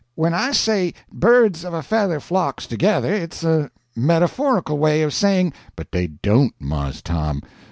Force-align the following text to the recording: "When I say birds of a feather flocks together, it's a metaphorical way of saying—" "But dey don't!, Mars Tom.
"When 0.15 0.33
I 0.33 0.51
say 0.51 0.95
birds 1.13 1.63
of 1.63 1.75
a 1.75 1.83
feather 1.83 2.19
flocks 2.19 2.65
together, 2.65 3.13
it's 3.13 3.43
a 3.43 3.69
metaphorical 3.95 4.79
way 4.79 5.03
of 5.03 5.13
saying—" 5.13 5.53
"But 5.75 5.91
dey 5.91 6.07
don't!, 6.07 6.55
Mars 6.59 7.03
Tom. 7.03 7.43